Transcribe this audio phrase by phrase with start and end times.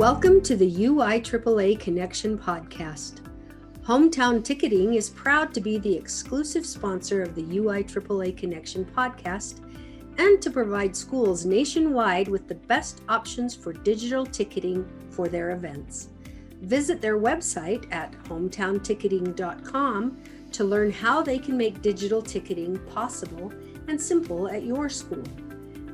[0.00, 3.20] Welcome to the UI AAA Connection podcast.
[3.82, 9.60] Hometown Ticketing is proud to be the exclusive sponsor of the UI AAA Connection podcast
[10.16, 16.08] and to provide schools nationwide with the best options for digital ticketing for their events.
[16.62, 20.18] Visit their website at hometownticketing.com
[20.52, 23.52] to learn how they can make digital ticketing possible
[23.86, 25.24] and simple at your school.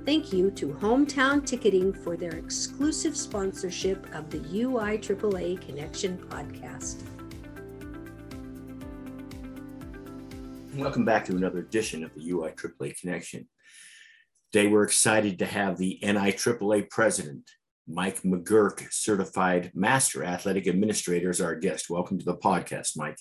[0.07, 7.03] Thank you to Hometown Ticketing for their exclusive sponsorship of the UI AAA Connection podcast.
[10.77, 13.49] Welcome back to another edition of the UI AAA Connection.
[14.53, 17.51] Today, we're excited to have the NIAAA president,
[17.89, 21.91] Mike McGurk, certified master athletic administrator, as our guest.
[21.91, 23.19] Welcome to the podcast, Mike.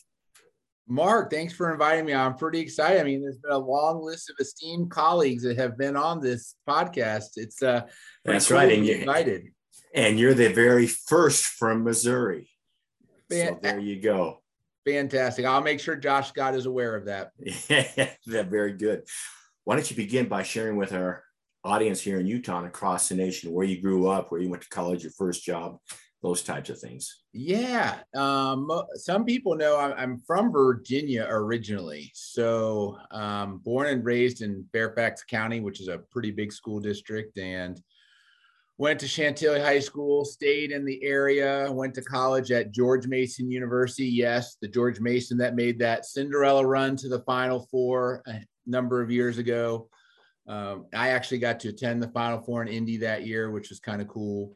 [0.87, 2.13] Mark, thanks for inviting me.
[2.13, 2.99] I'm pretty excited.
[2.99, 6.55] I mean, there's been a long list of esteemed colleagues that have been on this
[6.67, 7.37] podcast.
[7.37, 7.81] It's uh,
[8.23, 8.71] that's right.
[8.71, 9.47] And you're excited.
[9.93, 12.49] And you're the very first from Missouri.
[13.31, 14.41] Fan- so there you go.
[14.85, 15.45] Fantastic.
[15.45, 17.31] I'll make sure Josh Scott is aware of that.
[18.27, 19.03] yeah, very good.
[19.63, 21.23] Why don't you begin by sharing with our
[21.63, 24.61] audience here in Utah and across the nation where you grew up, where you went
[24.61, 25.79] to college, your first job,
[26.25, 27.21] those types of things.
[27.33, 27.99] Yeah.
[28.15, 32.09] Um, some people know I'm from Virginia originally.
[32.15, 37.37] So, um, born and raised in Fairfax County, which is a pretty big school district,
[37.37, 37.79] and
[38.79, 43.51] went to Chantilly High School, stayed in the area, went to college at George Mason
[43.51, 44.07] University.
[44.07, 48.99] Yes, the George Mason that made that Cinderella run to the Final Four a number
[48.99, 49.89] of years ago.
[50.47, 53.79] Um, I actually got to attend the Final Four in Indy that year, which was
[53.79, 54.55] kind of cool.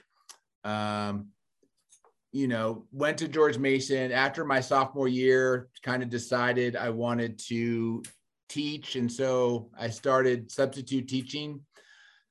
[0.63, 1.27] Um,
[2.31, 7.39] you know, went to George Mason after my sophomore year, kind of decided I wanted
[7.47, 8.03] to
[8.49, 8.95] teach.
[8.95, 11.61] And so I started substitute teaching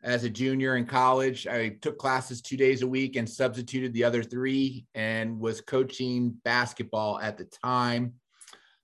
[0.03, 1.47] as a junior in college.
[1.47, 6.37] I took classes two days a week and substituted the other three and was coaching
[6.45, 8.15] basketball at the time.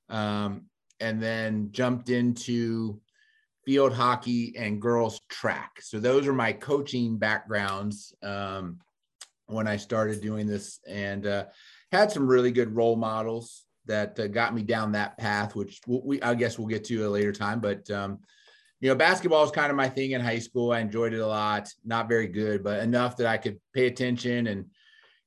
[0.09, 0.67] Um,
[1.01, 3.01] and then jumped into
[3.65, 5.81] field hockey and girls track.
[5.81, 8.15] So those are my coaching backgrounds.
[8.23, 8.79] Um,
[9.55, 11.45] when I started doing this and uh,
[11.93, 16.21] had some really good role models that uh, got me down that path, which we,
[16.23, 17.61] I guess we'll get to at a later time.
[17.61, 18.19] But, um,
[18.81, 20.73] you know, basketball was kind of my thing in high school.
[20.73, 24.47] I enjoyed it a lot, not very good, but enough that I could pay attention
[24.47, 24.67] and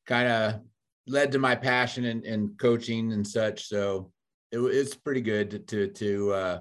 [0.06, 0.62] kind of
[1.08, 3.68] led to my passion in coaching and such.
[3.68, 4.12] So
[4.52, 6.60] it, it's pretty good to, to, to uh,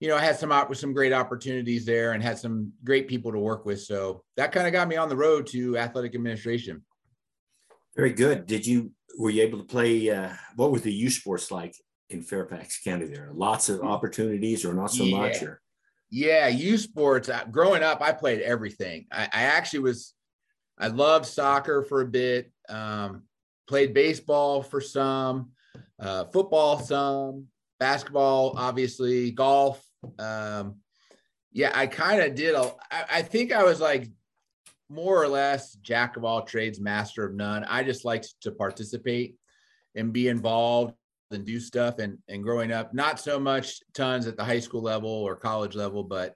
[0.00, 3.38] you know, I had some some great opportunities there and had some great people to
[3.38, 3.80] work with.
[3.80, 6.84] So that kind of got me on the road to athletic administration.
[7.96, 8.46] Very good.
[8.46, 10.10] Did you were you able to play?
[10.10, 11.74] Uh, what was the U sports like
[12.10, 13.06] in Fairfax County?
[13.06, 15.16] There lots of opportunities, or not so yeah.
[15.16, 15.60] much, or
[16.10, 17.28] yeah, U sports.
[17.28, 19.06] Uh, growing up, I played everything.
[19.12, 20.14] I, I actually was.
[20.76, 22.50] I loved soccer for a bit.
[22.68, 23.22] Um,
[23.66, 25.50] played baseball for some,
[26.00, 27.46] uh, football some,
[27.78, 29.84] basketball, obviously, golf.
[30.18, 30.76] Um,
[31.52, 32.54] yeah, I kind of did.
[32.54, 34.10] A, I, I think I was like
[34.88, 37.64] more or less jack of all trades, master of none.
[37.64, 39.36] I just liked to participate
[39.94, 40.94] and be involved
[41.30, 41.98] and do stuff.
[41.98, 45.74] And and growing up, not so much tons at the high school level or college
[45.74, 46.34] level, but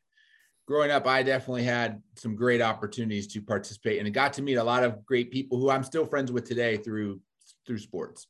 [0.67, 4.57] growing up, I definitely had some great opportunities to participate, and it got to meet
[4.57, 7.21] a lot of great people who I'm still friends with today through
[7.67, 8.27] through sports.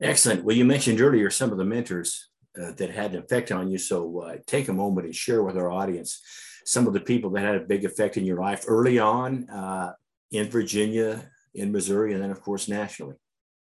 [0.00, 0.44] Excellent.
[0.44, 2.28] Well, you mentioned earlier some of the mentors
[2.60, 3.78] uh, that had an effect on you.
[3.78, 6.20] So uh, take a moment and share with our audience
[6.64, 9.92] some of the people that had a big effect in your life early on uh,
[10.30, 13.16] in Virginia, in Missouri, and then of course nationally.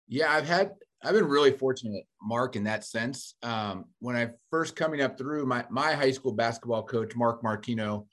[0.08, 0.72] Yeah, I've had
[1.02, 3.34] I've been really fortunate, Mark, in that sense.
[3.42, 8.06] Um, when I first coming up through my my high school basketball coach, Mark Martino,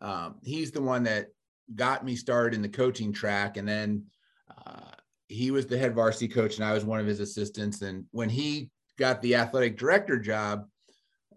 [0.00, 1.28] um, he's the one that
[1.74, 4.04] got me started in the coaching track, and then
[4.66, 4.92] uh,
[5.28, 7.82] he was the head varsity coach, and I was one of his assistants.
[7.82, 10.66] And when he got the athletic director job,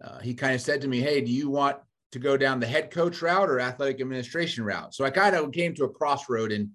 [0.02, 1.76] uh, he kind of said to me, Hey, do you want
[2.12, 4.94] to go down the head coach route or athletic administration route?
[4.94, 6.70] So I kind of came to a crossroad and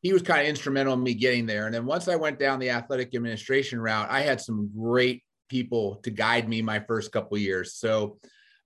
[0.00, 1.66] he was kind of instrumental in me getting there.
[1.66, 5.96] And then once I went down the athletic administration route, I had some great people
[6.04, 7.74] to guide me my first couple years.
[7.74, 8.18] So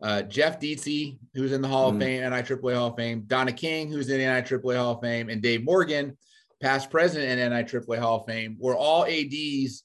[0.02, 1.94] uh, Jeff Dietze, who's in the Hall mm.
[1.94, 5.30] of Fame, NIAAA Hall of Fame, Donna King, who's in the NIAAA Hall of Fame,
[5.30, 6.16] and Dave Morgan,
[6.62, 9.82] past president in NIAAA Hall of Fame, were all ADs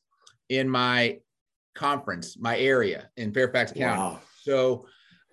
[0.50, 1.20] in my
[1.76, 4.00] conference, my area in Fairfax County.
[4.00, 4.20] Wow.
[4.42, 4.86] So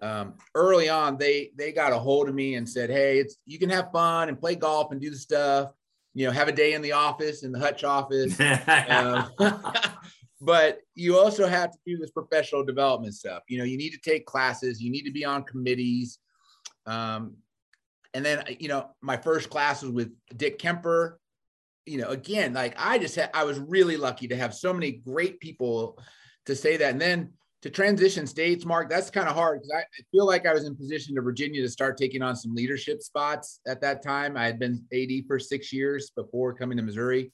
[0.03, 3.59] um, early on, they they got a hold of me and said, "Hey, it's you
[3.59, 5.71] can have fun and play golf and do the stuff.
[6.15, 8.39] You know, have a day in the office in the Hutch office,
[8.89, 9.31] um,
[10.41, 13.43] but you also have to do this professional development stuff.
[13.49, 16.19] You know, you need to take classes, you need to be on committees."
[16.87, 17.37] Um,
[18.15, 21.19] and then you know my first class was with Dick Kemper.
[21.87, 24.93] You know, again, like I just had, I was really lucky to have so many
[24.93, 25.99] great people
[26.47, 27.33] to say that, and then
[27.65, 30.67] to transition states, Mark, that's kind of hard because I, I feel like I was
[30.67, 34.37] in position to Virginia to start taking on some leadership spots at that time.
[34.37, 37.33] I had been AD for six years before coming to Missouri.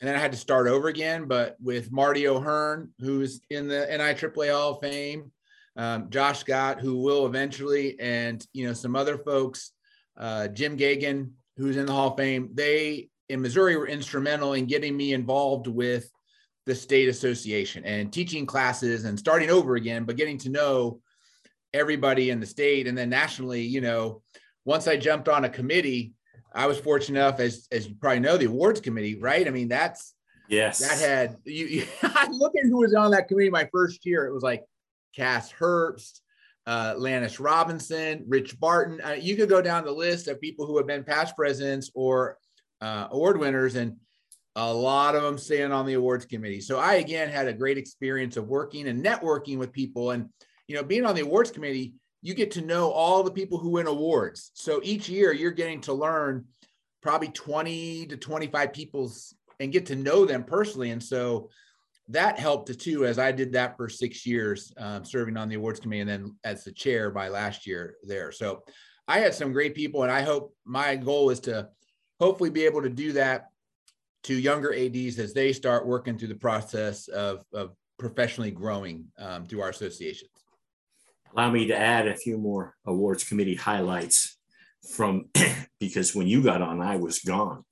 [0.00, 1.24] And then I had to start over again.
[1.24, 5.32] But with Marty O'Hearn, who's in the NIAAA Hall of Fame,
[5.76, 9.72] um, Josh Scott, who will eventually, and you know some other folks,
[10.18, 12.50] uh, Jim Gagan, who's in the Hall of Fame.
[12.52, 16.10] They in Missouri were instrumental in getting me involved with
[16.66, 21.00] the state association and teaching classes and starting over again, but getting to know
[21.72, 24.22] everybody in the state and then nationally, you know,
[24.64, 26.14] once I jumped on a committee,
[26.54, 29.46] I was fortunate enough, as as you probably know, the awards committee, right?
[29.46, 30.14] I mean, that's
[30.48, 31.66] yes, that had you.
[31.66, 34.26] you I look at who was on that committee my first year.
[34.26, 34.62] It was like
[35.16, 36.20] Cass Herbst,
[36.66, 39.00] uh, Lannis Robinson, Rich Barton.
[39.00, 42.38] Uh, you could go down the list of people who have been past presidents or
[42.84, 43.96] uh, award winners, and
[44.56, 46.60] a lot of them staying on the awards committee.
[46.60, 50.28] So I again had a great experience of working and networking with people, and
[50.68, 53.70] you know, being on the awards committee, you get to know all the people who
[53.70, 54.50] win awards.
[54.54, 56.44] So each year you're getting to learn
[57.02, 61.48] probably 20 to 25 people's and get to know them personally, and so
[62.08, 65.80] that helped too as i did that for six years um, serving on the awards
[65.80, 68.62] committee and then as the chair by last year there so
[69.08, 71.66] i had some great people and i hope my goal is to
[72.20, 73.48] hopefully be able to do that
[74.24, 79.46] to younger ads as they start working through the process of, of professionally growing um,
[79.46, 80.30] through our associations.
[81.34, 84.38] Allow me to add a few more awards committee highlights
[84.94, 85.26] from
[85.80, 87.64] because when you got on i was gone.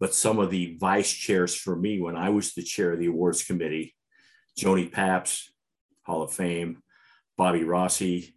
[0.00, 3.06] But some of the vice chairs for me when I was the chair of the
[3.06, 3.94] awards committee,
[4.58, 5.52] Joni Paps,
[6.02, 6.82] Hall of Fame,
[7.36, 8.34] Bobby Rossi,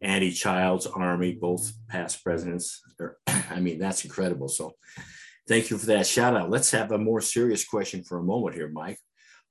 [0.00, 2.82] Andy Childs, Army, both past presidents.
[3.26, 4.48] I mean, that's incredible.
[4.48, 4.74] So
[5.48, 6.50] thank you for that shout out.
[6.50, 8.98] Let's have a more serious question for a moment here, Mike.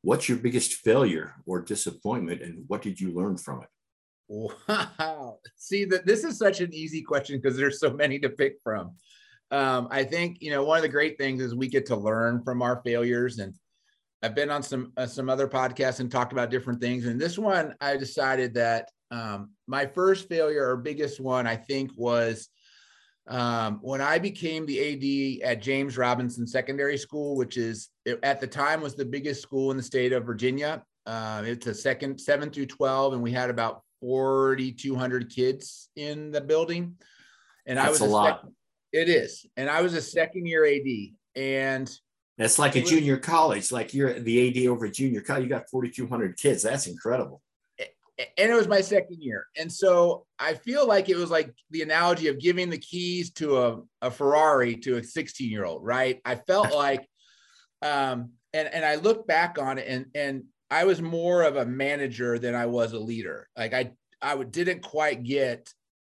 [0.02, 3.70] What's your biggest failure or disappointment, and what did you learn from it?
[4.30, 5.40] Wow.
[5.56, 8.96] See that this is such an easy question because there's so many to pick from
[9.52, 12.44] um, I think you know one of the great things is we get to learn
[12.44, 13.54] from our failures, and
[14.22, 17.06] I've been on some uh, some other podcasts and talked about different things.
[17.06, 21.92] And this one, I decided that um, my first failure or biggest one, I think,
[21.96, 22.50] was
[23.28, 27.90] um, when I became the AD at James Robinson Secondary School, which is
[28.24, 30.84] at the time was the biggest school in the state of Virginia.
[31.06, 35.90] Uh, it's a second seven through twelve, and we had about forty two hundred kids
[35.96, 36.96] in the building.
[37.66, 38.42] And That's I was a, a lot.
[38.42, 38.52] Sec-
[38.94, 39.46] it is.
[39.58, 41.14] And I was a second year AD.
[41.36, 41.92] And
[42.38, 45.44] that's like a junior college, like you're the AD over a junior college.
[45.44, 46.64] You got 4,200 kids.
[46.64, 47.42] That's incredible.
[48.20, 49.46] And it was my second year.
[49.56, 53.58] And so I feel like it was like the analogy of giving the keys to
[53.58, 56.20] a, a Ferrari to a 16 year old, right?
[56.26, 57.08] I felt like,
[57.82, 61.66] um, and, and I look back on it and, and I was more of a
[61.66, 63.48] manager than I was a leader.
[63.56, 63.92] Like I,
[64.22, 65.72] I didn't quite get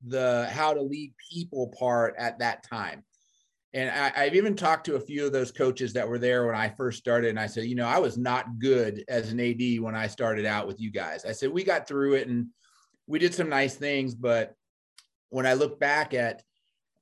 [0.05, 3.03] the how to lead people part at that time.
[3.73, 6.55] And I, have even talked to a few of those coaches that were there when
[6.55, 7.29] I first started.
[7.29, 10.45] And I said, you know, I was not good as an AD when I started
[10.45, 11.23] out with you guys.
[11.23, 12.47] I said, we got through it and
[13.05, 14.15] we did some nice things.
[14.15, 14.55] But
[15.29, 16.41] when I look back at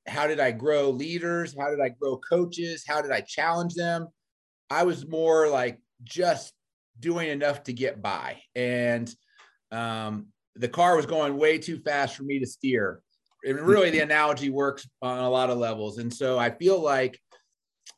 [0.07, 1.55] how did I grow leaders?
[1.57, 2.83] How did I grow coaches?
[2.85, 4.07] How did I challenge them?
[4.69, 6.53] I was more like just
[6.99, 8.41] doing enough to get by.
[8.55, 9.13] And
[9.71, 13.01] um, the car was going way too fast for me to steer.
[13.47, 15.97] And really, the analogy works on a lot of levels.
[15.97, 17.19] And so I feel like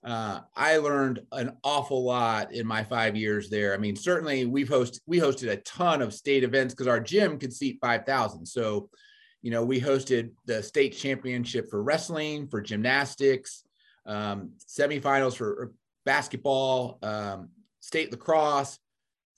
[0.04, 3.74] uh, I learned an awful lot in my five years there.
[3.74, 7.40] I mean, certainly we've hosted we hosted a ton of state events because our gym
[7.40, 8.46] could seat five thousand.
[8.46, 8.90] So,
[9.42, 13.64] you know, we hosted the state championship for wrestling, for gymnastics,
[14.06, 15.74] um, semifinals for
[16.06, 17.50] basketball, um,
[17.82, 18.80] state lacrosse,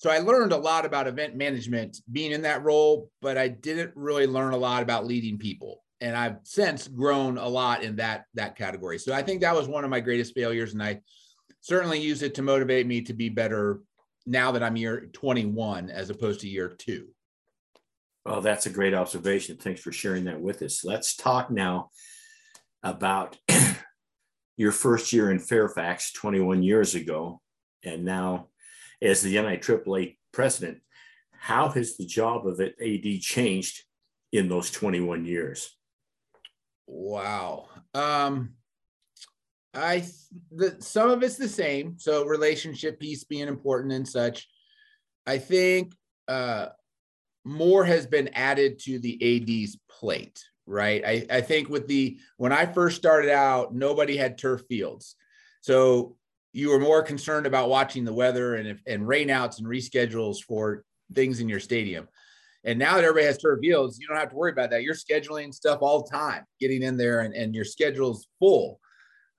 [0.01, 3.91] so I learned a lot about event management being in that role, but I didn't
[3.93, 5.80] really learn a lot about leading people.
[6.01, 8.97] And I've since grown a lot in that that category.
[8.97, 11.01] So I think that was one of my greatest failures, and I
[11.61, 13.81] certainly use it to motivate me to be better
[14.25, 17.07] now that I'm year 21 as opposed to year two.
[18.25, 19.57] Well, that's a great observation.
[19.57, 20.83] Thanks for sharing that with us.
[20.83, 21.89] Let's talk now
[22.83, 23.37] about
[24.57, 27.41] your first year in Fairfax 21 years ago,
[27.83, 28.47] and now
[29.01, 30.79] as the NIAAA president,
[31.31, 33.83] how has the job of it AD changed
[34.31, 35.75] in those 21 years?
[36.91, 37.69] Wow.
[37.93, 38.51] Um,
[39.73, 40.03] I
[40.51, 41.97] the some of it's the same.
[41.97, 44.49] So relationship piece being important and such.
[45.25, 45.93] I think
[46.27, 46.67] uh,
[47.45, 51.01] more has been added to the AD's plate, right?
[51.05, 55.15] I, I think with the when I first started out, nobody had turf fields.
[55.61, 56.17] So
[56.51, 60.83] you were more concerned about watching the weather and if, and rainouts and reschedules for
[61.13, 62.09] things in your stadium.
[62.63, 64.83] And now that everybody has turf fields, you don't have to worry about that.
[64.83, 68.79] You're scheduling stuff all the time, getting in there, and, and your schedule's full.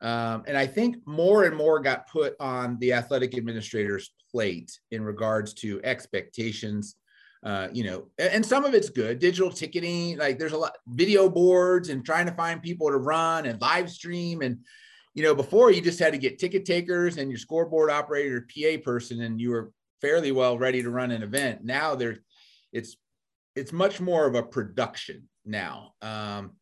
[0.00, 5.04] Um, and I think more and more got put on the athletic administrator's plate in
[5.04, 6.96] regards to expectations.
[7.44, 9.20] Uh, you know, and, and some of it's good.
[9.20, 13.46] Digital ticketing, like there's a lot video boards and trying to find people to run
[13.46, 14.42] and live stream.
[14.42, 14.58] And
[15.14, 18.80] you know, before you just had to get ticket takers and your scoreboard operator, PA
[18.82, 21.64] person, and you were fairly well ready to run an event.
[21.64, 22.18] Now there,
[22.72, 22.96] it's
[23.54, 25.94] it's much more of a production now.
[26.02, 26.52] Um,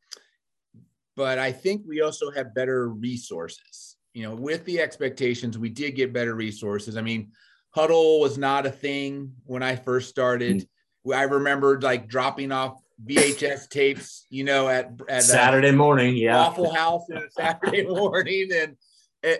[1.16, 3.96] but I think we also have better resources.
[4.14, 6.96] You know, with the expectations, we did get better resources.
[6.96, 7.30] I mean,
[7.76, 10.66] Hudl was not a thing when I first started.
[11.06, 11.12] Mm-hmm.
[11.12, 16.74] I remembered like dropping off VHS tapes, you know, at, at Saturday morning, yeah, Waffle
[16.74, 18.76] House on a Saturday morning, and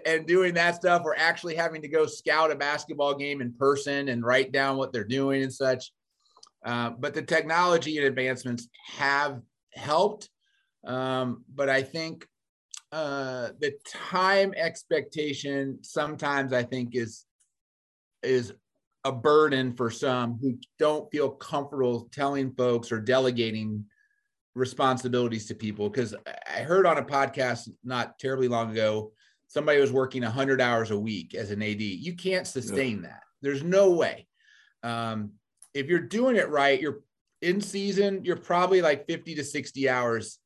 [0.06, 4.08] and doing that stuff, or actually having to go scout a basketball game in person
[4.08, 5.92] and write down what they're doing and such.
[6.64, 9.40] Uh, but the technology and advancements have
[9.72, 10.28] helped.
[10.84, 12.26] Um, but I think
[12.92, 17.24] uh, the time expectation sometimes I think is
[18.22, 18.52] is
[19.04, 23.84] a burden for some who don't feel comfortable telling folks or delegating
[24.54, 25.88] responsibilities to people.
[25.88, 29.12] Because I heard on a podcast not terribly long ago,
[29.46, 31.80] somebody was working 100 hours a week as an AD.
[31.80, 33.22] You can't sustain that.
[33.40, 34.26] There's no way.
[34.82, 35.32] Um,
[35.74, 37.00] if you're doing it right, you're
[37.42, 40.38] in season, you're probably like 50 to 60 hours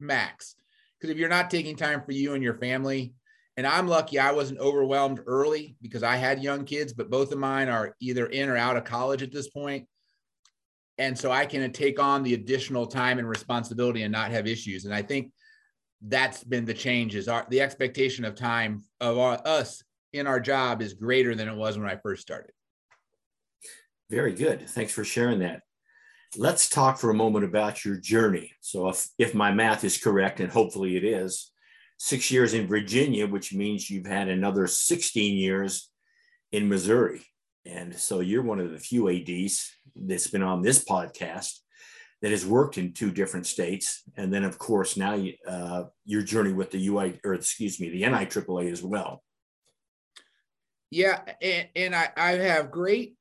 [0.00, 0.54] max.
[0.98, 3.14] Because if you're not taking time for you and your family,
[3.56, 7.38] and I'm lucky I wasn't overwhelmed early because I had young kids, but both of
[7.38, 9.86] mine are either in or out of college at this point.
[10.98, 14.84] And so I can take on the additional time and responsibility and not have issues.
[14.84, 15.32] And I think
[16.02, 17.28] that's been the changes.
[17.28, 21.56] Our the expectation of time of our, us in our job is greater than it
[21.56, 22.52] was when I first started.
[24.10, 24.68] Very good.
[24.68, 25.62] Thanks for sharing that.
[26.36, 28.52] Let's talk for a moment about your journey.
[28.60, 31.50] So, if, if my math is correct, and hopefully it is,
[31.98, 35.90] six years in Virginia, which means you've had another 16 years
[36.52, 37.22] in Missouri.
[37.66, 41.58] And so you're one of the few ADs that's been on this podcast
[42.22, 44.02] that has worked in two different states.
[44.16, 48.02] And then, of course, now uh, your journey with the UI, or excuse me, the
[48.02, 49.22] NIAAA as well.
[50.90, 51.20] Yeah.
[51.42, 53.17] And, and I, I have great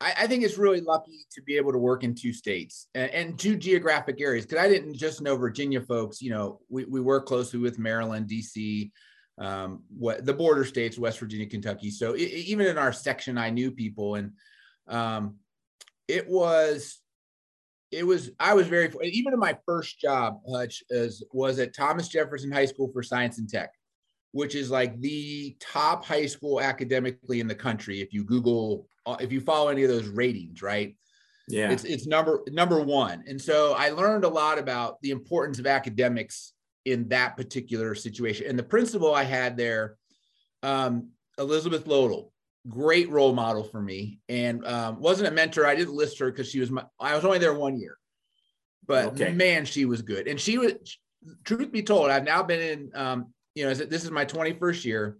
[0.00, 3.10] I, I, think it's really lucky to be able to work in two states and,
[3.10, 6.22] and two geographic areas because I didn't just know Virginia folks.
[6.22, 8.90] You know, we, we work closely with Maryland, DC,
[9.38, 11.90] um, what the border states, West Virginia, Kentucky.
[11.90, 14.32] So it, even in our section, I knew people, and
[14.86, 15.36] um,
[16.06, 17.00] it was
[17.90, 22.08] it was I was very even in my first job, Hutch, as was at Thomas
[22.08, 23.72] Jefferson High School for Science and Tech
[24.38, 28.00] which is like the top high school academically in the country.
[28.00, 30.96] If you Google, uh, if you follow any of those ratings, right?
[31.48, 33.24] Yeah, it's it's number number one.
[33.26, 36.52] And so I learned a lot about the importance of academics
[36.84, 38.46] in that particular situation.
[38.46, 39.96] And the principal I had there,
[40.62, 42.32] um, Elizabeth Lodel,
[42.68, 45.66] great role model for me, and um, wasn't a mentor.
[45.66, 46.84] I didn't list her because she was my.
[47.00, 47.98] I was only there one year,
[48.86, 49.32] but okay.
[49.32, 50.28] man, she was good.
[50.28, 50.74] And she was,
[51.42, 55.18] truth be told, I've now been in um, you know, this is my 21st year.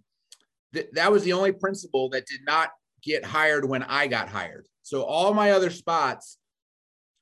[0.71, 2.69] That that was the only principal that did not
[3.03, 4.65] get hired when I got hired.
[4.81, 6.37] So all my other spots,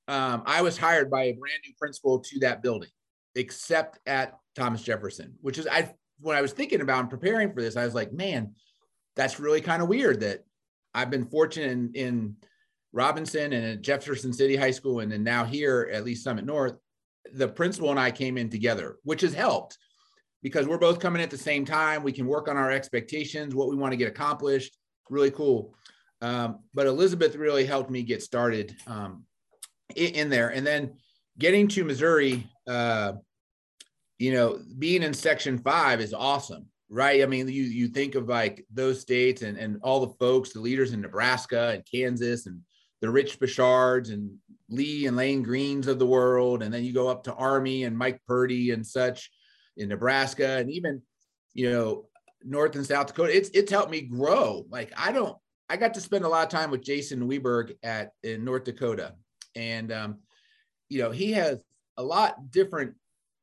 [0.08, 2.90] um, I was hired by a brand new principal to that building,
[3.34, 7.64] except at Thomas Jefferson, which is I when I was thinking about and preparing for
[7.64, 8.54] this, I was like, man,
[9.16, 10.44] that's really kind of weird that
[10.94, 12.36] I've been fortunate in, in
[12.94, 16.78] Robinson and at Jefferson City High School, and then now here at Lee's Summit North,
[17.34, 19.80] the principal and I came in together, which has helped
[20.48, 22.04] because we're both coming at the same time.
[22.04, 24.78] We can work on our expectations, what we want to get accomplished.
[25.10, 25.76] Really cool.
[26.22, 29.26] Um, but Elizabeth really helped me get started um,
[29.96, 30.50] in, there.
[30.50, 30.94] And then
[31.38, 33.14] getting to Missouri, uh,
[34.20, 37.22] you know, being in Section Five is awesome, right?
[37.22, 40.62] I mean, you you think of like those states and and all the folks, the
[40.62, 42.62] leaders in Nebraska and Kansas and
[43.02, 44.32] the Rich Bishards and
[44.70, 47.98] Lee and Lane Greens of the world, and then you go up to Army and
[47.98, 49.30] Mike Purdy and such
[49.78, 51.02] in Nebraska and even,
[51.54, 52.08] you know,
[52.44, 53.36] North and South Dakota.
[53.36, 54.66] It's it's helped me grow.
[54.70, 55.38] Like I don't,
[55.70, 59.14] I got to spend a lot of time with Jason Weberg at in North Dakota,
[59.56, 60.20] and um,
[60.90, 61.62] you know, he has
[61.98, 62.94] a lot different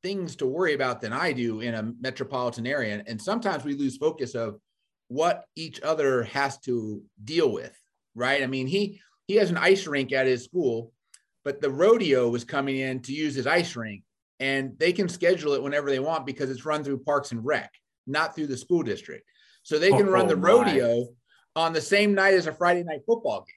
[0.01, 3.97] things to worry about than I do in a metropolitan area, and sometimes we lose
[3.97, 4.59] focus of
[5.07, 7.77] what each other has to deal with.
[8.15, 8.43] Right?
[8.43, 10.93] I mean, he he has an ice rink at his school,
[11.43, 14.04] but the rodeo was coming in to use his ice rink
[14.39, 17.71] and they can schedule it whenever they want because it's run through Parks and Rec,
[18.05, 19.25] not through the school district.
[19.63, 21.07] So they can oh, run the rodeo
[21.55, 21.61] my.
[21.63, 23.55] on the same night as a Friday night football game.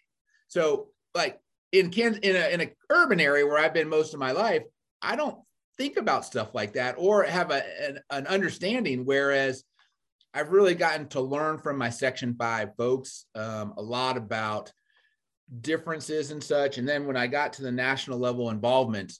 [0.48, 1.40] So like
[1.72, 4.62] in Kansas, in a in an urban area where I've been most of my life,
[5.02, 5.38] I don't
[5.76, 9.04] think about stuff like that or have a, an, an understanding.
[9.04, 9.64] Whereas
[10.32, 14.72] I've really gotten to learn from my Section Five folks um, a lot about
[15.60, 16.78] differences and such.
[16.78, 19.12] And then when I got to the national level involvement,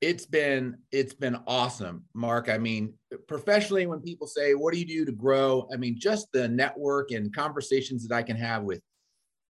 [0.00, 2.48] it's been it's been awesome mark.
[2.48, 2.94] I mean
[3.26, 5.68] professionally when people say what do you do to grow?
[5.72, 8.80] I mean just the network and conversations that i can have with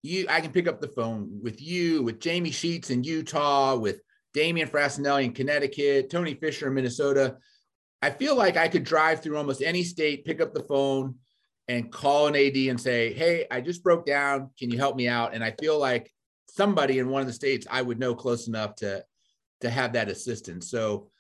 [0.06, 4.00] you i can pick up the phone with you with jamie sheets in utah with
[4.34, 7.36] damian frassinelli in connecticut tony fisher in minnesota.
[8.02, 11.16] I feel like i could drive through almost any state pick up the phone
[11.68, 14.50] and call an ad and say hey i just broke down.
[14.58, 15.34] Can you help me out?
[15.34, 16.10] And i feel like
[16.48, 19.02] somebody in one of the states i would know close enough to
[19.60, 20.70] to have that assistance.
[20.70, 21.10] So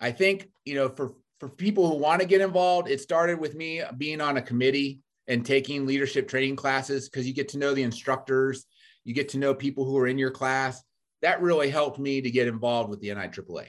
[0.00, 3.54] I think, you know, for for people who want to get involved, it started with
[3.54, 7.72] me being on a committee and taking leadership training classes because you get to know
[7.72, 8.66] the instructors,
[9.04, 10.82] you get to know people who are in your class.
[11.22, 13.68] That really helped me to get involved with the NIAAA.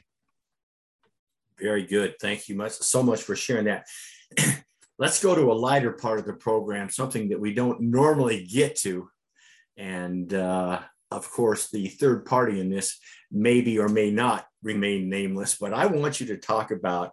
[1.59, 2.15] Very good.
[2.19, 3.85] Thank you much so much for sharing that.
[4.97, 8.75] Let's go to a lighter part of the program, something that we don't normally get
[8.79, 9.09] to.
[9.77, 12.99] And uh, of course, the third party in this
[13.31, 17.11] maybe or may not remain nameless, but I want you to talk about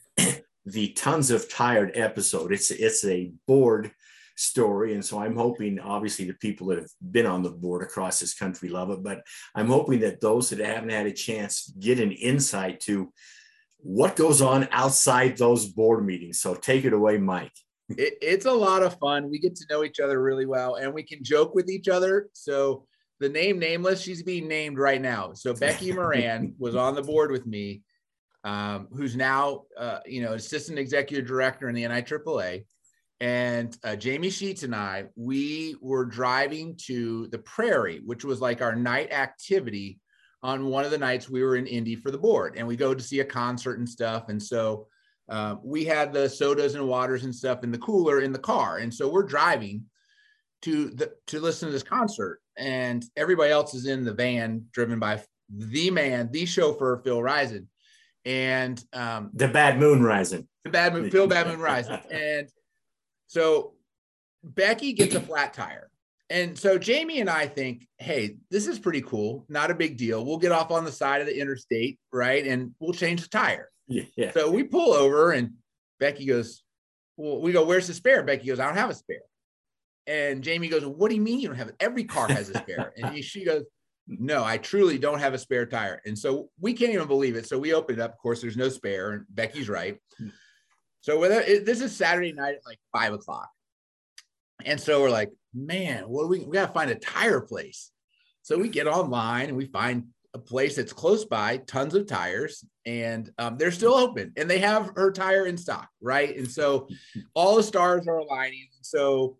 [0.66, 2.52] the tons of tired episode.
[2.52, 3.92] It's it's a board
[4.36, 8.18] story, and so I'm hoping, obviously, the people that have been on the board across
[8.18, 9.22] this country love it, but
[9.54, 13.12] I'm hoping that those that haven't had a chance get an insight to
[13.78, 16.40] what goes on outside those board meetings.
[16.40, 17.52] So take it away, Mike.
[17.88, 19.28] It, it's a lot of fun.
[19.28, 22.28] We get to know each other really well, and we can joke with each other.
[22.32, 22.86] So
[23.22, 25.32] the name nameless, she's being named right now.
[25.32, 27.82] So Becky Moran was on the board with me,
[28.42, 32.64] um, who's now uh, you know assistant executive director in the NIAAA.
[33.20, 38.60] And uh, Jamie Sheets and I, we were driving to the Prairie, which was like
[38.60, 40.00] our night activity
[40.42, 42.92] on one of the nights we were in Indy for the board, and we go
[42.92, 44.28] to see a concert and stuff.
[44.28, 44.88] And so
[45.28, 48.78] uh, we had the sodas and waters and stuff in the cooler in the car,
[48.78, 49.84] and so we're driving
[50.62, 54.98] to the to listen to this concert and everybody else is in the van driven
[54.98, 57.68] by the man, the chauffeur, Phil Rising.
[58.24, 60.46] And um, the bad moon rising.
[60.64, 61.98] The bad moon, Phil Bad Moon Rising.
[62.10, 62.48] And
[63.26, 63.74] so
[64.44, 65.90] Becky gets a flat tire.
[66.30, 69.44] And so Jamie and I think, hey, this is pretty cool.
[69.48, 70.24] Not a big deal.
[70.24, 72.46] We'll get off on the side of the interstate, right?
[72.46, 73.68] And we'll change the tire.
[73.86, 74.32] Yeah.
[74.32, 75.54] So we pull over and
[76.00, 76.62] Becky goes,
[77.16, 78.22] Well, we go, where's the spare?
[78.22, 79.18] Becky goes, I don't have a spare.
[80.06, 81.76] And Jamie goes, What do you mean you don't have it?
[81.80, 82.92] Every car has a spare.
[82.96, 83.64] and he, she goes,
[84.06, 86.00] No, I truly don't have a spare tire.
[86.04, 87.46] And so we can't even believe it.
[87.46, 88.12] So we open it up.
[88.12, 89.12] Of course, there's no spare.
[89.12, 89.98] And Becky's right.
[91.00, 93.48] So whether it, this is Saturday night at like five o'clock.
[94.64, 97.90] And so we're like, man, what do we, we got to find a tire place.
[98.42, 102.64] So we get online and we find a place that's close by, tons of tires,
[102.86, 106.36] and um, they're still open and they have her tire in stock, right?
[106.36, 106.88] And so
[107.34, 108.68] all the stars are aligning.
[108.80, 109.36] So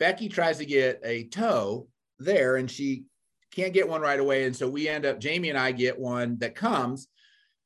[0.00, 1.86] Becky tries to get a tow
[2.18, 3.04] there and she
[3.52, 4.44] can't get one right away.
[4.44, 7.06] And so we end up, Jamie and I get one that comes.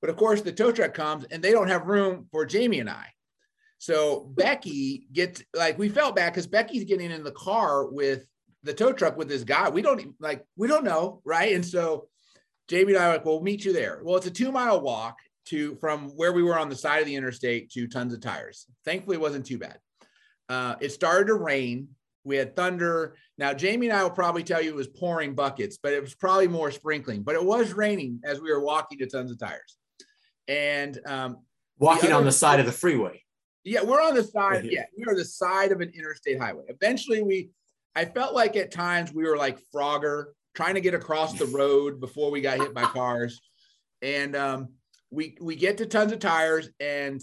[0.01, 2.91] But of course, the tow truck comes and they don't have room for Jamie and
[2.91, 3.07] I.
[3.79, 8.27] So Becky gets like, we felt bad because Becky's getting in the car with
[8.63, 9.69] the tow truck with this guy.
[9.69, 11.21] We don't like, we don't know.
[11.25, 11.55] Right.
[11.55, 12.09] And so
[12.69, 14.01] Jamie and I are like, we'll meet you there.
[14.03, 17.07] Well, it's a two mile walk to from where we were on the side of
[17.07, 18.67] the interstate to tons of tires.
[18.85, 19.79] Thankfully, it wasn't too bad.
[20.49, 21.89] Uh, it started to rain
[22.25, 23.17] we had thunder.
[23.39, 26.15] Now, Jamie and I will probably tell you it was pouring buckets, but it was
[26.15, 27.23] probably more sprinkling.
[27.23, 29.77] But it was raining as we were walking to tons of tires.
[30.49, 31.39] And um,
[31.79, 33.23] walking the on the side of the freeway.
[33.65, 34.65] Yeah, we're on the side.
[34.65, 36.65] Yeah, we are the side of an interstate highway.
[36.69, 37.51] Eventually, we,
[37.95, 42.01] I felt like at times we were like Frogger trying to get across the road
[42.01, 43.41] before we got hit by cars.
[44.03, 44.69] And um,
[45.11, 47.23] we we get to tons of tires, and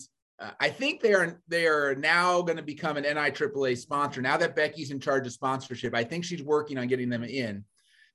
[0.59, 4.21] I think they are they are now going to become an NIAAA sponsor.
[4.21, 7.63] Now that Becky's in charge of sponsorship, I think she's working on getting them in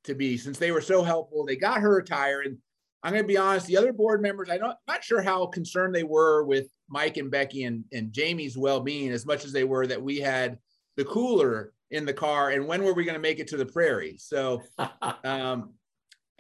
[0.05, 1.45] to be since they were so helpful.
[1.45, 2.59] They got her attire, and
[3.03, 3.67] I'm going to be honest.
[3.67, 7.17] The other board members, I don't, I'm not sure how concerned they were with Mike
[7.17, 10.59] and Becky and, and Jamie's well-being as much as they were that we had
[10.97, 13.67] the cooler in the car, and when were we going to make it to the
[13.67, 14.17] prairie?
[14.19, 14.63] So,
[15.25, 15.75] um,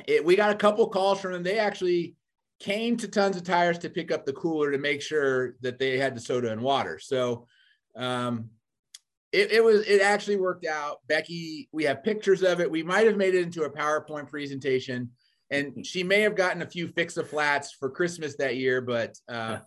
[0.07, 1.42] it, we got a couple calls from them.
[1.42, 2.15] They actually
[2.59, 5.99] came to tons of tires to pick up the cooler to make sure that they
[5.99, 6.99] had the soda and water.
[6.99, 7.47] So
[7.97, 8.51] um,
[9.33, 10.99] it, it, was it actually worked out.
[11.07, 12.71] Becky, we have pictures of it.
[12.71, 15.11] We might have made it into a PowerPoint presentation.
[15.51, 19.59] and she may have gotten a few Fix-a-Flats for Christmas that year, but uh,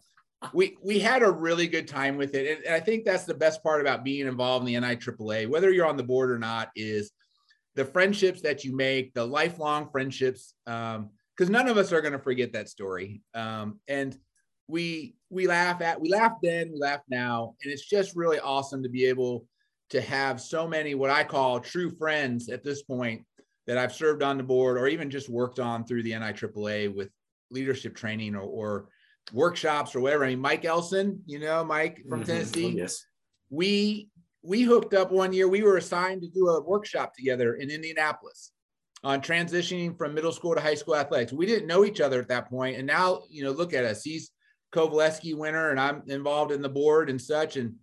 [0.54, 3.34] we we had a really good time with it, and, and, I think that's the
[3.34, 6.70] best part about being involved in the NIAAA, whether you're on the board or not,
[6.76, 7.12] is
[7.76, 10.54] the friendships that you make, the lifelong friendships,
[11.40, 14.18] because none of us are going to forget that story, um, and
[14.68, 18.84] we we laugh at we laugh then, we laugh now, and it's just really awesome
[18.84, 19.48] to be able
[19.92, 23.26] to have so many what I call true friends at this point
[23.68, 27.10] that I've served on the board or even just worked on through the NIAAA with
[27.52, 28.90] leadership training or, or
[29.32, 30.26] workshops or whatever.
[30.26, 32.32] I mean, Mike Elson, you know, Mike from mm-hmm.
[32.32, 32.66] Tennessee.
[32.66, 33.06] Oh, yes.
[33.50, 34.10] We
[34.44, 35.48] we hooked up one year.
[35.48, 38.52] We were assigned to do a workshop together in Indianapolis
[39.04, 41.32] on transitioning from middle school to high school athletics.
[41.32, 44.04] We didn't know each other at that point, and now you know, look at us.
[44.04, 44.32] He's
[44.74, 47.58] Kovaleski winner, and I'm involved in the board and such.
[47.58, 47.76] And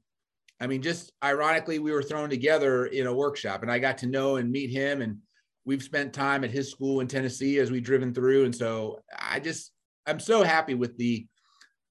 [0.61, 4.07] I mean, just ironically, we were thrown together in a workshop, and I got to
[4.07, 5.03] know and meet him.
[5.03, 5.19] And
[5.65, 8.45] we've spent time at his school in Tennessee as we've driven through.
[8.45, 9.73] And so I just,
[10.07, 11.27] I'm so happy with the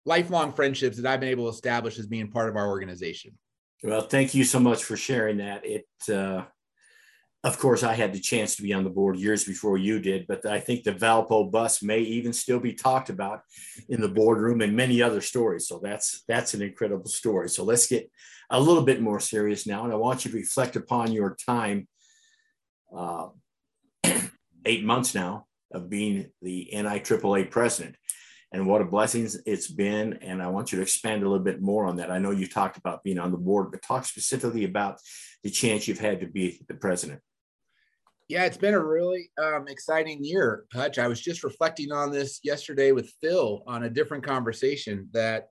[0.05, 3.37] lifelong friendships that I've been able to establish as being part of our organization.
[3.83, 5.65] Well, thank you so much for sharing that.
[5.65, 6.45] It, uh,
[7.45, 10.25] of course, I had the chance to be on the board years before you did,
[10.27, 13.41] but I think the Valpo bus may even still be talked about
[13.87, 15.67] in the boardroom and many other stories.
[15.67, 17.49] So that's that's an incredible story.
[17.49, 18.09] So let's get
[18.49, 21.87] a little bit more serious now, and I want you to reflect upon your time,
[22.91, 23.27] uh,
[24.65, 27.95] eight months now of being the NIAAA president
[28.51, 30.13] and what a blessing it's been.
[30.21, 32.09] And I want you to expand a little bit more on that.
[32.09, 34.99] I know you talked about being on the board, but talk specifically about
[35.43, 37.21] the chance you've had to be the president.
[38.27, 40.97] Yeah, it's been a really um, exciting year, Hutch.
[40.97, 45.49] I was just reflecting on this yesterday with Phil on a different conversation that,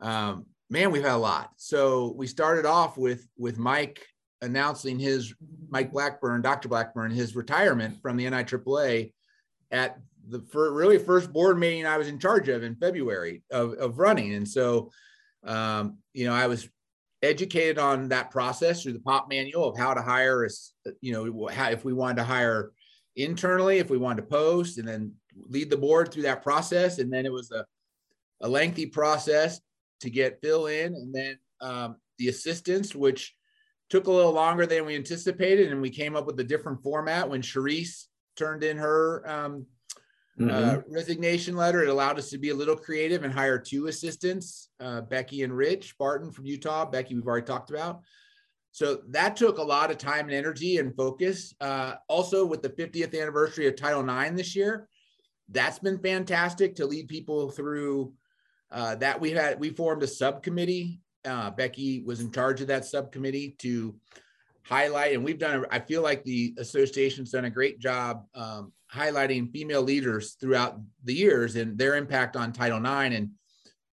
[0.00, 1.50] um, man, we've had a lot.
[1.56, 4.06] So we started off with with Mike
[4.42, 5.34] announcing his
[5.70, 6.68] Mike Blackburn, Dr.
[6.68, 9.12] Blackburn, his retirement from the NIAAA
[9.72, 13.72] at the for really first board meeting I was in charge of in February of,
[13.74, 14.34] of running.
[14.34, 14.92] And so,
[15.44, 16.68] um, you know, I was
[17.22, 21.48] educated on that process through the pop manual of how to hire us, you know,
[21.48, 22.72] how, if we wanted to hire
[23.16, 25.12] internally, if we wanted to post and then
[25.48, 26.98] lead the board through that process.
[26.98, 27.64] And then it was a,
[28.40, 29.60] a lengthy process
[30.00, 33.34] to get Phil in and then um, the assistants, which
[33.90, 35.72] took a little longer than we anticipated.
[35.72, 38.04] And we came up with a different format when Charisse
[38.36, 39.66] turned in her um,
[40.38, 40.50] mm-hmm.
[40.50, 41.82] uh, resignation letter.
[41.82, 45.56] It allowed us to be a little creative and hire two assistants, uh, Becky and
[45.56, 46.84] Rich Barton from Utah.
[46.84, 48.02] Becky, we've already talked about.
[48.72, 51.54] So that took a lot of time and energy and focus.
[51.60, 54.88] Uh, also, with the 50th anniversary of Title IX this year,
[55.48, 58.12] that's been fantastic to lead people through
[58.70, 59.20] uh, that.
[59.20, 61.00] We had we formed a subcommittee.
[61.24, 63.94] Uh, Becky was in charge of that subcommittee to
[64.68, 65.64] highlight, and we've done.
[65.70, 71.14] I feel like the association's done a great job um, highlighting female leaders throughout the
[71.14, 73.14] years and their impact on Title IX.
[73.14, 73.30] And,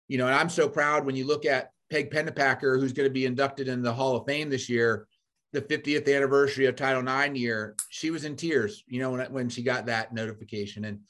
[0.08, 3.12] you know, and I'm so proud when you look at Peg Pennepacker, who's going to
[3.12, 5.06] be inducted in the Hall of Fame this year,
[5.52, 9.48] the 50th anniversary of Title IX year, she was in tears, you know, when, when
[9.48, 10.84] she got that notification.
[10.84, 11.00] And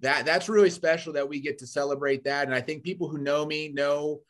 [0.00, 2.46] that that's really special that we get to celebrate that.
[2.46, 4.20] And I think people who know me know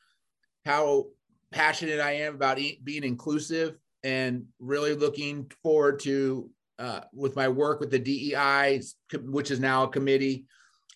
[0.65, 1.07] how
[1.51, 7.81] passionate I am about being inclusive and really looking forward to uh, with my work
[7.81, 8.83] with the DEI,
[9.23, 10.45] which is now a committee,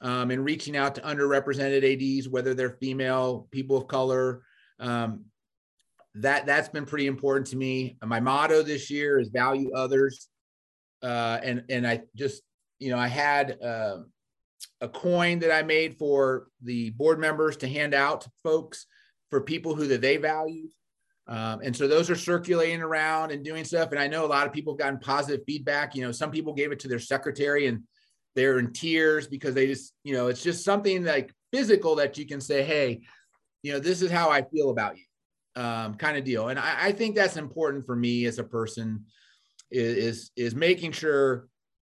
[0.01, 4.43] um, and reaching out to underrepresented ADs, whether they're female, people of color.
[4.79, 5.25] Um,
[6.15, 7.97] that that's been pretty important to me.
[8.05, 10.29] My motto this year is value others,
[11.03, 12.43] uh, and and I just
[12.79, 13.99] you know I had uh,
[14.81, 18.87] a coin that I made for the board members to hand out to folks
[19.31, 20.71] for people who that they valued.
[21.29, 23.91] Um, and so those are circulating around and doing stuff.
[23.91, 25.95] And I know a lot of people have gotten positive feedback.
[25.95, 27.83] You know, some people gave it to their secretary and
[28.35, 32.27] they're in tears because they just, you know, it's just something like physical that you
[32.27, 33.01] can say, hey,
[33.63, 36.49] you know, this is how I feel about you, um, kind of deal.
[36.49, 39.05] And I, I, think that's important for me as a person
[39.71, 41.49] is, is, making sure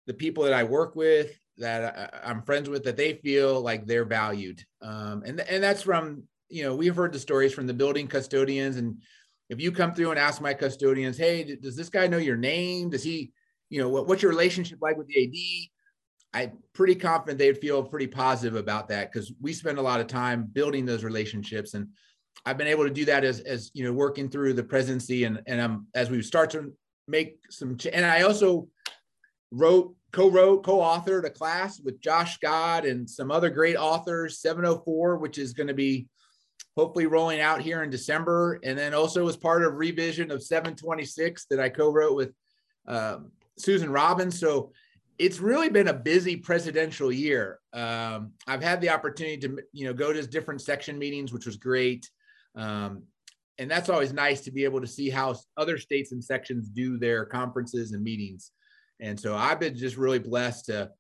[0.06, 3.86] the people that I work with, that I, am friends with, that they feel like
[3.86, 4.62] they're valued.
[4.82, 8.76] Um, and, and that's from, you know, we've heard the stories from the building custodians
[8.76, 8.98] and
[9.48, 12.90] if you come through and ask my custodians, hey, does this guy know your name?
[12.90, 13.32] Does he,
[13.68, 15.70] you know, what, what's your relationship like with the AD?
[16.34, 20.06] I'm pretty confident they'd feel pretty positive about that because we spend a lot of
[20.06, 21.74] time building those relationships.
[21.74, 21.88] And
[22.44, 25.40] I've been able to do that as, as you know, working through the presidency and,
[25.46, 26.72] and um, as we start to
[27.06, 28.68] make some, ch- and I also
[29.52, 35.38] wrote, co-wrote, co-authored a class with Josh Scott and some other great authors, 704, which
[35.38, 36.08] is going to be
[36.76, 38.58] hopefully rolling out here in December.
[38.64, 42.32] And then also as part of revision of 726 that I co-wrote with
[42.86, 44.38] um, Susan Robbins.
[44.38, 44.72] So
[45.18, 47.60] it's really been a busy presidential year.
[47.72, 51.56] Um, I've had the opportunity to, you know, go to different section meetings, which was
[51.56, 52.10] great.
[52.56, 53.04] Um,
[53.58, 56.98] and that's always nice to be able to see how other states and sections do
[56.98, 58.50] their conferences and meetings.
[58.98, 60.90] And so I've been just really blessed to,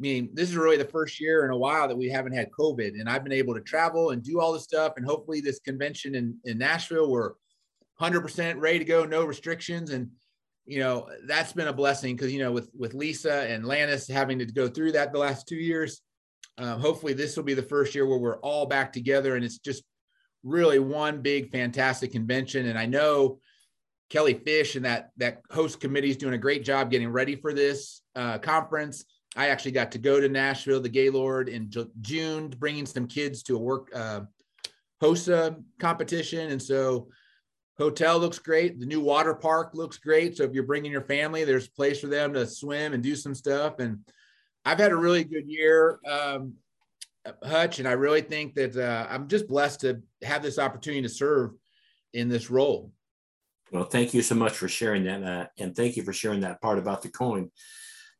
[0.00, 2.98] mean, this is really the first year in a while that we haven't had COVID,
[2.98, 4.94] and I've been able to travel and do all this stuff.
[4.96, 7.32] And hopefully, this convention in, in Nashville, we're
[8.00, 9.90] 100% ready to go, no restrictions.
[9.90, 10.10] And
[10.66, 14.38] you know that's been a blessing because you know with with Lisa and Lannis having
[14.38, 16.00] to go through that the last two years.
[16.58, 19.58] Um, hopefully, this will be the first year where we're all back together, and it's
[19.58, 19.82] just
[20.44, 22.66] really one big fantastic convention.
[22.66, 23.40] And I know
[24.10, 27.52] Kelly Fish and that that host committee is doing a great job getting ready for
[27.52, 29.04] this uh, conference.
[29.36, 33.56] I actually got to go to Nashville, the Gaylord, in June, bringing some kids to
[33.56, 34.22] a work uh,
[35.00, 37.08] HOSA competition, and so
[37.78, 38.78] hotel looks great.
[38.78, 40.36] The new water park looks great.
[40.36, 43.16] So if you're bringing your family, there's a place for them to swim and do
[43.16, 43.78] some stuff.
[43.78, 44.00] And
[44.64, 46.54] I've had a really good year, um,
[47.42, 51.08] Hutch, and I really think that uh, I'm just blessed to have this opportunity to
[51.08, 51.52] serve
[52.12, 52.92] in this role.
[53.72, 56.60] Well, thank you so much for sharing that, uh, and thank you for sharing that
[56.60, 57.50] part about the coin,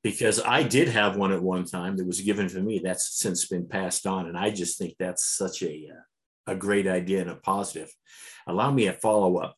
[0.02, 2.80] because I did have one at one time that was given to me.
[2.82, 6.86] That's since been passed on, and I just think that's such a uh, a great
[6.86, 7.90] idea and a positive.
[8.46, 9.56] Allow me a follow up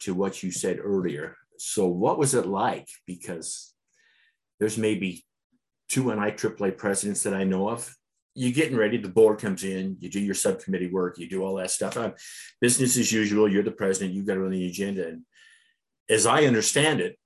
[0.00, 1.36] to what you said earlier.
[1.58, 2.88] So, what was it like?
[3.06, 3.72] Because
[4.58, 5.24] there's maybe
[5.88, 7.94] two NIAAA presidents that I know of.
[8.34, 11.56] You're getting ready, the board comes in, you do your subcommittee work, you do all
[11.56, 11.98] that stuff.
[11.98, 12.14] I'm,
[12.62, 15.06] business as usual, you're the president, you've got to run the agenda.
[15.06, 15.22] And
[16.08, 17.18] as I understand it,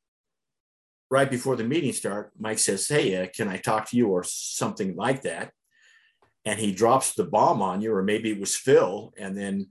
[1.11, 4.09] right before the meeting start, Mike says, Hey, uh, can I talk to you?
[4.09, 5.53] or something like that
[6.47, 9.69] and he drops the bomb on you, or maybe it was Phil, and then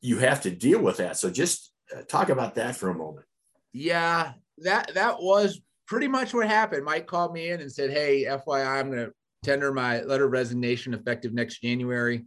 [0.00, 1.16] you have to deal with that.
[1.16, 3.26] So just uh, talk about that for a moment.
[3.72, 6.84] Yeah, that that was pretty much what happened.
[6.84, 10.32] Mike called me in and said, "Hey, FYI, I'm going to tender my letter of
[10.32, 12.24] resignation effective next January."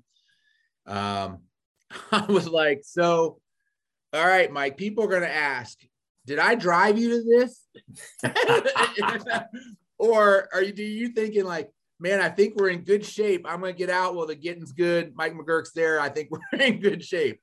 [0.85, 1.39] Um,
[2.11, 3.39] I was like, "So,
[4.11, 4.75] all right, Mike.
[4.75, 5.79] People are going to ask,
[6.27, 7.63] did I drive you to this,
[9.97, 10.73] or are you?
[10.73, 13.45] Do you thinking like, man, I think we're in good shape.
[13.47, 14.13] I'm going to get out.
[14.13, 15.13] Well, the getting's good.
[15.15, 15.99] Mike McGurk's there.
[15.99, 17.39] I think we're in good shape.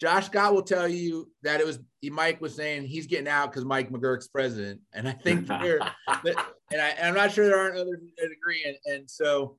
[0.00, 3.64] Josh Scott will tell you that it was Mike was saying he's getting out because
[3.64, 5.78] Mike McGurk's president, and I think there,
[6.24, 8.64] and I, am not sure there aren't others that agree.
[8.66, 9.56] And, and so,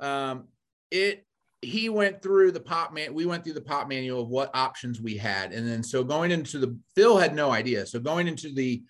[0.00, 0.48] um,
[0.90, 1.26] it
[1.60, 3.14] he went through the pop man.
[3.14, 6.30] We went through the pop manual of what options we had, and then so going
[6.30, 7.86] into the Phil had no idea.
[7.86, 8.82] So going into the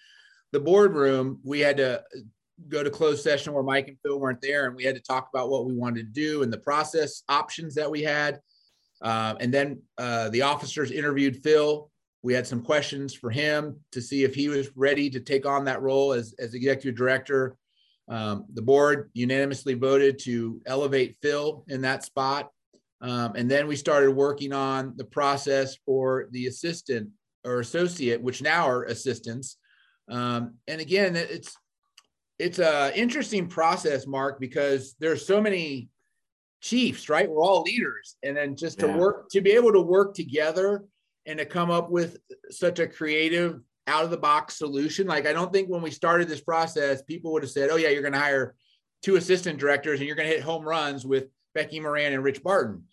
[0.52, 2.02] the boardroom, we had to
[2.68, 5.28] go to closed session where Mike and Phil weren't there, and we had to talk
[5.32, 8.40] about what we wanted to do and the process options that we had.
[9.00, 11.90] Uh, and then uh, the officers interviewed Phil.
[12.22, 15.64] We had some questions for him to see if he was ready to take on
[15.66, 17.56] that role as, as executive director.
[18.08, 22.50] Um, the board unanimously voted to elevate Phil in that spot.
[23.00, 27.10] Um, and then we started working on the process for the assistant
[27.44, 29.56] or associate, which now are assistants.
[30.10, 31.56] Um, and again, it's
[32.38, 35.88] it's a interesting process, Mark, because there's so many
[36.60, 37.28] chiefs, right?
[37.28, 38.96] We're all leaders, and then just to yeah.
[38.96, 40.84] work to be able to work together
[41.26, 42.18] and to come up with
[42.50, 45.06] such a creative, out of the box solution.
[45.06, 47.88] Like I don't think when we started this process, people would have said, "Oh yeah,
[47.88, 48.54] you're going to hire
[49.02, 51.26] two assistant directors and you're going to hit home runs with
[51.58, 52.84] Becky Moran and Rich Barton."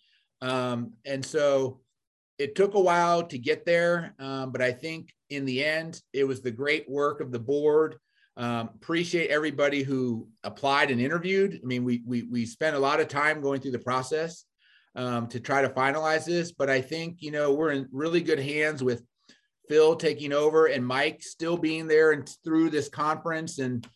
[0.42, 1.80] Um, and so
[2.38, 6.24] it took a while to get there, um, but I think in the end, it
[6.24, 7.96] was the great work of the board
[8.36, 11.58] um, appreciate everybody who applied and interviewed.
[11.62, 14.44] I mean, we we we spent a lot of time going through the process
[14.94, 18.38] um, to try to finalize this, but I think you know we're in really good
[18.38, 19.02] hands with
[19.68, 23.86] Phil taking over and Mike still being there and through this conference and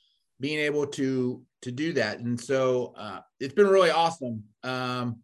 [0.40, 2.20] being able to to do that.
[2.20, 4.44] And so uh, it's been really awesome.
[4.62, 5.20] Um,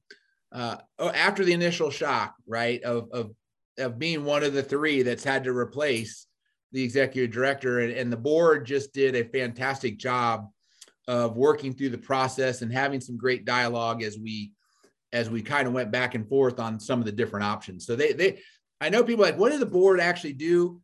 [0.53, 3.33] uh, oh, after the initial shock, right, of of
[3.79, 6.27] of being one of the three that's had to replace
[6.73, 10.49] the executive director, and, and the board just did a fantastic job
[11.09, 14.53] of working through the process and having some great dialogue as we
[15.13, 17.87] as we kind of went back and forth on some of the different options.
[17.87, 18.41] So they they
[18.81, 20.81] I know people like what did the board actually do?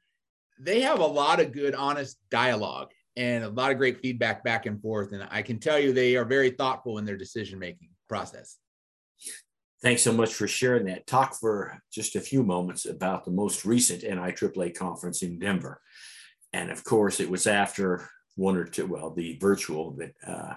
[0.61, 4.67] They have a lot of good honest dialogue and a lot of great feedback back
[4.67, 7.91] and forth and I can tell you they are very thoughtful in their decision making
[8.09, 8.59] process.
[9.83, 11.09] Thanks so much for sharing that.
[11.09, 15.81] Talk for just a few moments about the most recent NIAAA conference in Denver.
[16.53, 20.55] And of course, it was after one or two, well, the virtual that uh,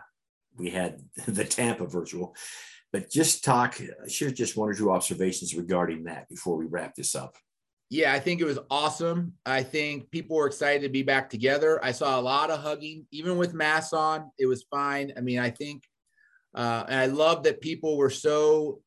[0.56, 2.36] we had, the Tampa virtual.
[2.94, 7.16] But just talk, share just one or two observations regarding that before we wrap this
[7.16, 7.36] up.
[7.90, 9.34] Yeah, I think it was awesome.
[9.46, 11.84] I think people were excited to be back together.
[11.84, 14.32] I saw a lot of hugging, even with masks on.
[14.40, 15.14] It was fine.
[15.16, 15.84] I mean, I think,
[16.56, 18.82] uh, and I love that people were so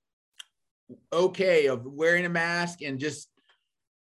[1.13, 3.29] okay of wearing a mask and just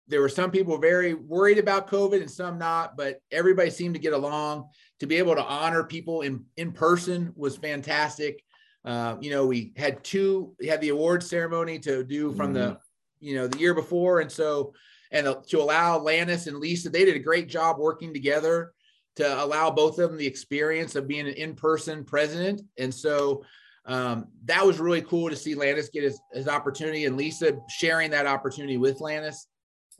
[0.06, 4.00] there were some people very worried about COVID and some not, but everybody seemed to
[4.00, 4.68] get along.
[5.00, 8.42] To be able to honor people in in person was fantastic.
[8.84, 12.74] Uh, you know, we had two, we had the award ceremony to do from mm-hmm.
[12.74, 12.78] the,
[13.24, 14.74] you know, the year before, and so
[15.10, 18.72] and to allow Lannis and Lisa, they did a great job working together
[19.16, 23.44] to allow both of them the experience of being an in person president, and so
[23.86, 28.10] um, that was really cool to see Lannis get his, his opportunity and Lisa sharing
[28.12, 29.46] that opportunity with Lannis.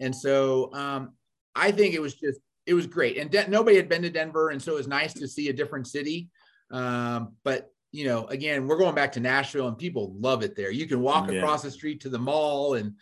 [0.01, 1.13] And so um,
[1.55, 3.19] I think it was just, it was great.
[3.19, 4.51] And De- nobody had been to Denver.
[4.51, 6.31] And so it was nice to see a different city.
[6.71, 10.73] Um, but, you know, again, we're going back to Nashville and people love it there.
[10.73, 11.39] You can walk yeah.
[11.39, 12.95] across the street to the mall and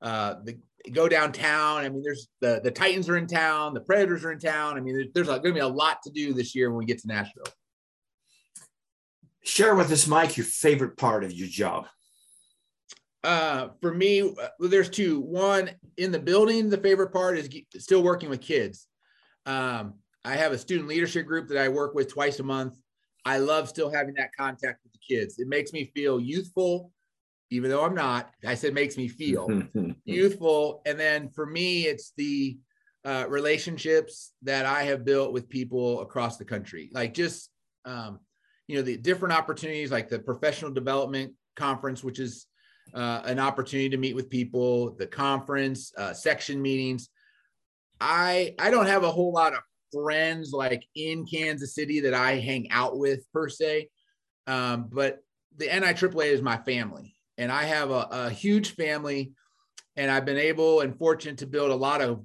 [0.00, 0.58] uh, the,
[0.90, 1.84] go downtown.
[1.84, 4.78] I mean, there's the, the Titans are in town, the Predators are in town.
[4.78, 6.86] I mean, there's, there's going to be a lot to do this year when we
[6.86, 7.44] get to Nashville.
[9.44, 11.86] Share with us, Mike, your favorite part of your job.
[13.22, 15.20] Uh, for me, well, there's two.
[15.20, 18.86] One in the building, the favorite part is still working with kids.
[19.44, 22.78] Um, I have a student leadership group that I work with twice a month.
[23.28, 25.38] I love still having that contact with the kids.
[25.38, 26.90] It makes me feel youthful,
[27.50, 28.30] even though I'm not.
[28.46, 29.48] I said makes me feel
[30.06, 30.80] youthful.
[30.86, 32.56] And then for me, it's the
[33.04, 36.88] uh, relationships that I have built with people across the country.
[36.94, 37.50] Like just
[37.84, 38.20] um,
[38.66, 42.46] you know the different opportunities like the professional development conference which is
[42.94, 47.08] uh, an opportunity to meet with people the conference uh, section meetings
[48.00, 49.60] i i don't have a whole lot of
[49.92, 53.88] friends like in kansas city that i hang out with per se
[54.46, 55.18] um, but
[55.56, 59.32] the niaaa is my family and i have a, a huge family
[59.96, 62.24] and i've been able and fortunate to build a lot of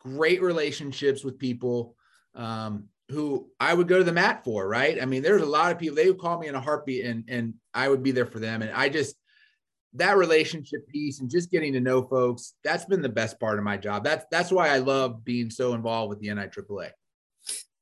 [0.00, 1.94] great relationships with people
[2.34, 5.00] um, who I would go to the mat for, right?
[5.00, 7.24] I mean, there's a lot of people, they would call me in a heartbeat and,
[7.28, 8.62] and I would be there for them.
[8.62, 9.14] And I just,
[9.94, 13.64] that relationship piece and just getting to know folks, that's been the best part of
[13.64, 14.04] my job.
[14.04, 16.90] That's, that's why I love being so involved with the NIAAA.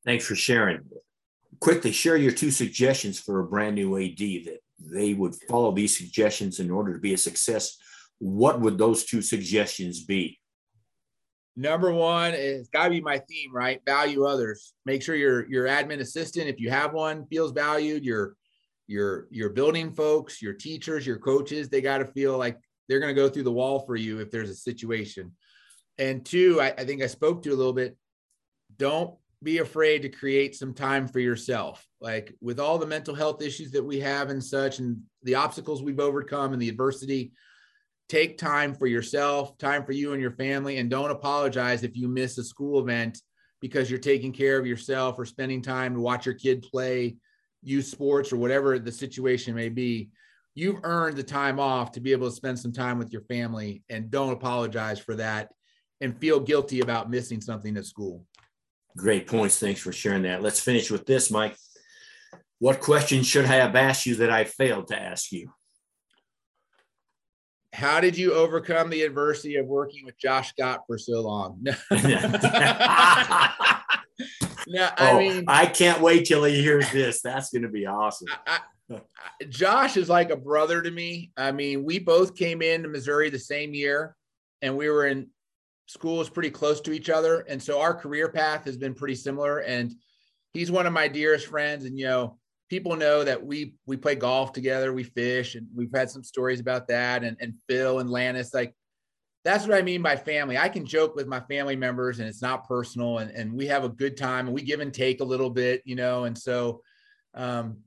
[0.05, 0.81] Thanks for sharing.
[1.61, 5.96] Quickly share your two suggestions for a brand new AD that they would follow these
[5.96, 7.77] suggestions in order to be a success.
[8.18, 10.38] What would those two suggestions be?
[11.57, 13.81] Number one, it's got to be my theme, right?
[13.85, 14.73] Value others.
[14.87, 18.05] Make sure your your admin assistant, if you have one, feels valued.
[18.05, 18.37] Your
[18.90, 23.14] your your building folks, your teachers, your coaches, they got to feel like they're going
[23.14, 25.33] to go through the wall for you if there's a situation.
[25.96, 27.96] And two, I, I think I spoke to a little bit.
[28.76, 31.87] Don't be afraid to create some time for yourself.
[32.00, 35.83] Like with all the mental health issues that we have and such, and the obstacles
[35.83, 37.33] we've overcome and the adversity,
[38.09, 42.09] take time for yourself, time for you and your family, and don't apologize if you
[42.09, 43.20] miss a school event
[43.61, 47.16] because you're taking care of yourself or spending time to watch your kid play
[47.62, 50.11] youth sports or whatever the situation may be.
[50.55, 53.83] You've earned the time off to be able to spend some time with your family
[53.88, 55.51] and don't apologize for that
[56.01, 58.25] and feel guilty about missing something at school.
[58.96, 59.59] Great points.
[59.59, 60.42] Thanks for sharing that.
[60.42, 61.57] Let's finish with this, Mike.
[62.59, 65.53] What question should I have asked you that I failed to ask you?
[67.73, 71.64] how did you overcome the adversity of working with Josh Scott for so long?
[74.70, 77.20] no, I oh, mean, I can't wait till he hears this.
[77.22, 78.28] That's going to be awesome.
[78.46, 79.00] I, I,
[79.48, 81.33] Josh is like a brother to me.
[81.37, 84.14] I mean, we both came into Missouri the same year,
[84.62, 85.28] and we were in
[85.88, 89.59] schools pretty close to each other, and so our career path has been pretty similar.
[89.59, 89.92] And
[90.54, 94.14] he's one of my dearest friends, and you know people know that we we play
[94.14, 97.24] golf together, we fish, and we've had some stories about that.
[97.24, 98.72] And and Phil and Lannis, like
[99.44, 100.59] that's what I mean by family.
[100.59, 103.85] I can joke with my family members and it's not personal and, and we have
[103.85, 106.24] a good time and we give and take a little bit, you know.
[106.24, 106.83] And so
[107.35, 107.79] um,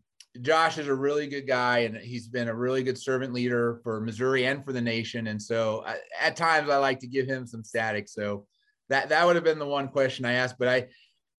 [0.41, 4.01] Josh is a really good guy and he's been a really good servant leader for
[4.01, 5.27] Missouri and for the nation.
[5.27, 8.07] And so I, at times I like to give him some static.
[8.09, 8.47] So
[8.89, 10.57] that that would have been the one question I asked.
[10.57, 10.87] But I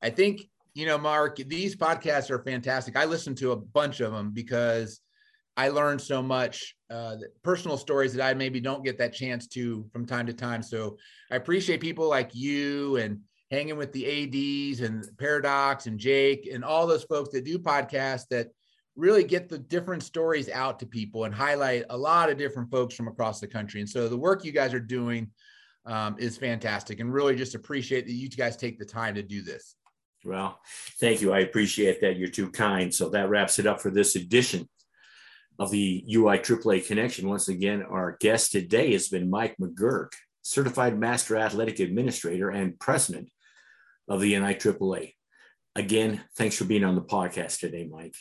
[0.01, 0.43] I think
[0.75, 2.97] you know, Mark, these podcasts are fantastic.
[2.97, 5.01] I listen to a bunch of them because
[5.57, 9.87] I learned so much uh, personal stories that I maybe don't get that chance to
[9.93, 10.63] from time to time.
[10.63, 10.99] So
[11.31, 16.65] I appreciate people like you and hanging with the ADs and Paradox and Jake and
[16.65, 18.49] all those folks that do podcasts that
[18.97, 22.95] really get the different stories out to people and highlight a lot of different folks
[22.95, 23.81] from across the country.
[23.81, 25.31] And so the work you guys are doing
[25.87, 29.43] um, is fantastic and really just appreciate that you guys take the time to do
[29.43, 29.77] this.
[30.25, 30.59] Well,
[31.01, 31.33] thank you.
[31.33, 32.17] I appreciate that.
[32.17, 32.93] You're too kind.
[32.93, 34.69] So that wraps it up for this edition
[35.59, 37.29] of the NIAAA Connection.
[37.29, 43.31] Once again, our guest today has been Mike McGurk, certified master athletic administrator and president
[44.09, 45.15] of the NIAAA.
[45.77, 48.15] Again, thanks for being on the podcast today, Mike.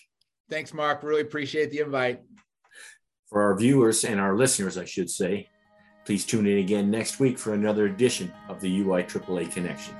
[0.49, 1.03] Thanks, Mark.
[1.03, 2.21] Really appreciate the invite.
[3.27, 5.49] For our viewers and our listeners, I should say,
[6.05, 9.95] please tune in again next week for another edition of the NIAAA Connection.